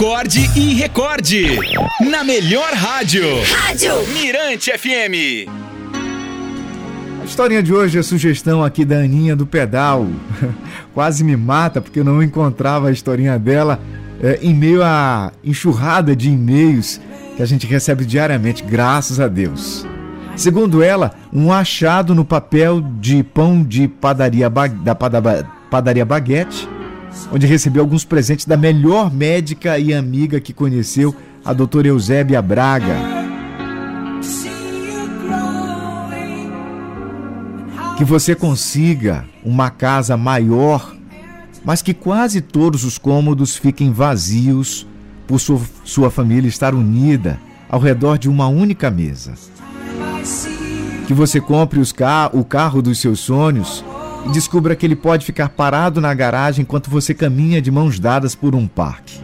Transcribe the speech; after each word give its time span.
Acorde 0.00 0.50
e 0.56 0.72
recorde. 0.72 1.58
Na 2.10 2.24
melhor 2.24 2.72
rádio. 2.72 3.22
Rádio 3.54 3.92
Mirante 4.14 4.72
FM. 4.72 5.46
A 7.20 7.24
historinha 7.26 7.62
de 7.62 7.70
hoje 7.70 7.98
é 7.98 8.02
sugestão 8.02 8.64
aqui 8.64 8.82
da 8.82 8.96
Aninha 8.96 9.36
do 9.36 9.44
Pedal. 9.44 10.08
Quase 10.94 11.22
me 11.22 11.36
mata 11.36 11.82
porque 11.82 12.00
eu 12.00 12.04
não 12.04 12.22
encontrava 12.22 12.88
a 12.88 12.90
historinha 12.90 13.38
dela 13.38 13.78
é, 14.22 14.38
em 14.40 14.54
meio 14.54 14.82
à 14.82 15.32
enxurrada 15.44 16.16
de 16.16 16.30
e-mails 16.30 16.98
que 17.36 17.42
a 17.42 17.46
gente 17.46 17.66
recebe 17.66 18.06
diariamente, 18.06 18.64
graças 18.64 19.20
a 19.20 19.28
Deus. 19.28 19.86
Segundo 20.34 20.82
ela, 20.82 21.12
um 21.30 21.52
achado 21.52 22.14
no 22.14 22.24
papel 22.24 22.80
de 22.80 23.22
pão 23.22 23.62
de 23.62 23.86
padaria 23.86 24.48
da 24.48 24.94
padaria 25.70 26.06
Baguete 26.06 26.66
onde 27.32 27.46
recebeu 27.46 27.82
alguns 27.82 28.04
presentes 28.04 28.46
da 28.46 28.56
melhor 28.56 29.12
médica 29.12 29.78
e 29.78 29.92
amiga 29.94 30.40
que 30.40 30.52
conheceu, 30.52 31.14
a 31.44 31.52
doutora 31.52 31.88
Eusébia 31.88 32.40
Braga. 32.42 32.96
Que 37.96 38.04
você 38.04 38.34
consiga 38.34 39.24
uma 39.44 39.70
casa 39.70 40.16
maior, 40.16 40.94
mas 41.64 41.82
que 41.82 41.92
quase 41.92 42.40
todos 42.40 42.84
os 42.84 42.96
cômodos 42.96 43.56
fiquem 43.56 43.92
vazios 43.92 44.86
por 45.26 45.38
sua, 45.38 45.60
sua 45.84 46.10
família 46.10 46.48
estar 46.48 46.74
unida 46.74 47.38
ao 47.68 47.78
redor 47.78 48.18
de 48.18 48.28
uma 48.28 48.48
única 48.48 48.90
mesa. 48.90 49.34
Que 51.06 51.14
você 51.14 51.40
compre 51.40 51.80
o 52.32 52.44
carro 52.44 52.82
dos 52.82 52.98
seus 52.98 53.20
sonhos 53.20 53.84
descubra 54.28 54.76
que 54.76 54.86
ele 54.86 54.96
pode 54.96 55.24
ficar 55.24 55.48
parado 55.48 56.00
na 56.00 56.12
garagem 56.14 56.62
enquanto 56.62 56.90
você 56.90 57.14
caminha 57.14 57.60
de 57.60 57.70
mãos 57.70 57.98
dadas 57.98 58.34
por 58.34 58.54
um 58.54 58.66
parque. 58.66 59.20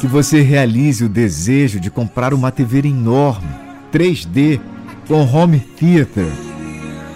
Que 0.00 0.06
você 0.06 0.40
realize 0.42 1.04
o 1.04 1.08
desejo 1.08 1.80
de 1.80 1.90
comprar 1.90 2.34
uma 2.34 2.50
TV 2.50 2.86
enorme, 2.88 3.48
3D, 3.92 4.60
com 5.08 5.24
home 5.24 5.60
theater, 5.60 6.30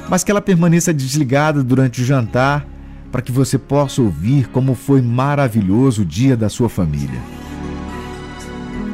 mas 0.09 0.25
que 0.25 0.31
ela 0.31 0.41
permaneça 0.41 0.93
desligada 0.93 1.63
durante 1.63 2.01
o 2.01 2.05
jantar 2.05 2.67
para 3.11 3.23
que 3.23 3.33
você 3.33 3.59
possa 3.59 4.01
ouvir 4.01 4.49
como 4.49 4.75
foi 4.75 5.03
maravilhoso 5.03 6.03
o 6.03 6.05
dia 6.05 6.37
da 6.37 6.49
sua 6.49 6.69
família. 6.69 7.21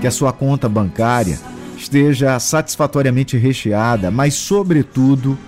Que 0.01 0.07
a 0.07 0.11
sua 0.11 0.33
conta 0.33 0.69
bancária 0.69 1.39
esteja 1.77 2.39
satisfatoriamente 2.39 3.37
recheada, 3.37 4.11
mas, 4.11 4.35
sobretudo, 4.35 5.39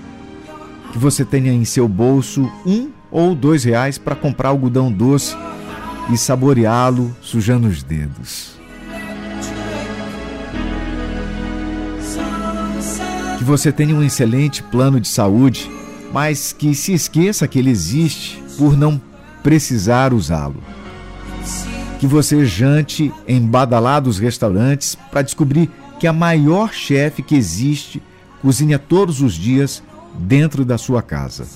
que 0.92 0.98
você 0.98 1.25
tenha 1.25 1.53
em 1.53 1.64
seu 1.64 1.89
bolso 1.89 2.50
um 2.64 2.91
ou 3.11 3.34
dois 3.34 3.64
reais 3.64 3.98
para 3.98 4.14
comprar 4.14 4.50
algodão 4.50 4.91
doce 4.91 5.36
e 6.11 6.17
saboreá-lo 6.17 7.14
sujando 7.20 7.69
os 7.69 7.83
dedos. 7.83 8.58
Que 13.36 13.45
você 13.45 13.70
tenha 13.70 13.95
um 13.95 14.03
excelente 14.03 14.62
plano 14.62 15.00
de 15.00 15.08
saúde, 15.08 15.70
mas 16.12 16.53
que 16.53 16.75
se 16.75 16.92
esqueça 16.92 17.47
que 17.47 17.58
ele 17.58 17.70
existe 17.70 18.42
por 18.56 18.77
não 18.77 19.00
precisar 19.42 20.12
usá-lo. 20.12 20.62
Que 21.98 22.06
você 22.06 22.45
jante 22.45 23.12
em 23.27 23.41
badalados 23.41 24.19
restaurantes 24.19 24.97
para 25.11 25.23
descobrir 25.23 25.70
que 25.98 26.06
a 26.06 26.12
maior 26.12 26.73
chefe 26.73 27.23
que 27.23 27.34
existe 27.34 28.00
cozinha 28.41 28.78
todos 28.78 29.20
os 29.20 29.34
dias 29.34 29.83
dentro 30.14 30.64
da 30.64 30.78
sua 30.78 31.03
casa. 31.03 31.47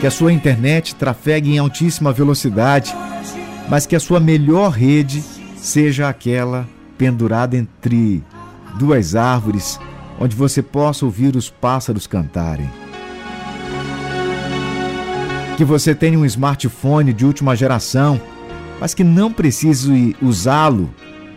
Que 0.00 0.06
a 0.06 0.10
sua 0.10 0.32
internet 0.32 0.94
trafegue 0.94 1.52
em 1.52 1.58
altíssima 1.58 2.12
velocidade, 2.12 2.94
mas 3.68 3.86
que 3.86 3.96
a 3.96 4.00
sua 4.00 4.20
melhor 4.20 4.70
rede 4.70 5.22
seja 5.56 6.08
aquela 6.08 6.68
pendurada 6.96 7.56
entre 7.56 8.22
duas 8.78 9.14
árvores, 9.14 9.78
onde 10.20 10.36
você 10.36 10.62
possa 10.62 11.04
ouvir 11.04 11.34
os 11.36 11.50
pássaros 11.50 12.06
cantarem. 12.06 12.70
Que 15.56 15.64
você 15.64 15.94
tenha 15.94 16.18
um 16.18 16.24
smartphone 16.24 17.12
de 17.12 17.26
última 17.26 17.56
geração, 17.56 18.20
mas 18.80 18.94
que 18.94 19.02
não 19.02 19.32
precise 19.32 20.16
usá-lo 20.22 20.88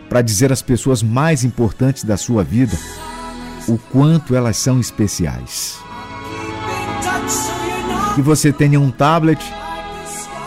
para 0.08 0.22
dizer 0.22 0.52
às 0.52 0.62
pessoas 0.62 1.02
mais 1.02 1.42
importantes 1.42 2.04
da 2.04 2.16
sua 2.16 2.44
vida 2.44 2.76
o 3.72 3.78
quanto 3.90 4.34
elas 4.34 4.56
são 4.56 4.78
especiais. 4.78 5.78
Que 8.14 8.20
você 8.20 8.52
tenha 8.52 8.78
um 8.78 8.90
tablet, 8.90 9.42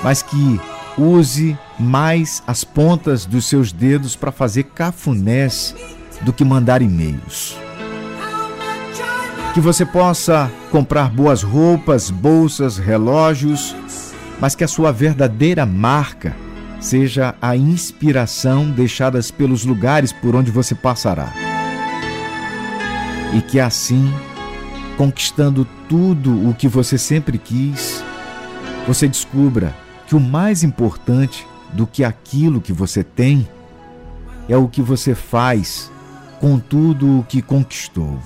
mas 0.03 0.21
que 0.21 0.59
use 0.97 1.57
mais 1.79 2.43
as 2.45 2.63
pontas 2.63 3.25
dos 3.25 3.45
seus 3.47 3.71
dedos 3.71 4.15
para 4.15 4.31
fazer 4.31 4.63
cafunés 4.63 5.75
do 6.21 6.31
que 6.31 6.45
mandar 6.45 6.81
e-mails. 6.81 7.57
Que 9.53 9.59
você 9.59 9.85
possa 9.85 10.51
comprar 10.69 11.09
boas 11.09 11.41
roupas, 11.41 12.09
bolsas, 12.09 12.77
relógios, 12.77 13.75
mas 14.39 14.53
que 14.53 14.63
a 14.63 14.67
sua 14.67 14.91
verdadeira 14.91 15.65
marca 15.65 16.35
seja 16.79 17.33
a 17.41 17.55
inspiração 17.55 18.69
deixadas 18.69 19.31
pelos 19.31 19.65
lugares 19.65 20.11
por 20.11 20.35
onde 20.35 20.51
você 20.51 20.75
passará 20.75 21.44
e 23.35 23.41
que 23.41 23.59
assim, 23.59 24.09
conquistando 24.97 25.67
tudo 25.89 26.49
o 26.49 26.53
que 26.53 26.69
você 26.69 26.97
sempre 26.97 27.37
quis, 27.37 28.01
você 28.87 29.09
descubra 29.09 29.75
que 30.07 30.15
o 30.15 30.21
mais 30.21 30.63
importante 30.63 31.45
do 31.73 31.85
que 31.85 32.05
aquilo 32.05 32.61
que 32.61 32.71
você 32.71 33.03
tem 33.03 33.45
é 34.47 34.55
o 34.55 34.69
que 34.69 34.81
você 34.81 35.13
faz 35.13 35.91
com 36.39 36.57
tudo 36.57 37.19
o 37.19 37.23
que 37.23 37.41
conquistou. 37.41 38.17